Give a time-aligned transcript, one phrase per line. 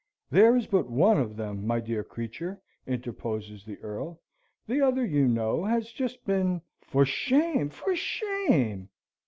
[0.31, 4.19] "There is but one of them, my dear creature," interposes the Earl.
[4.65, 8.89] "The other, you know, has just been" "For shame, for shame!"